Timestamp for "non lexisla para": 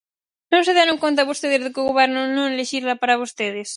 2.35-3.21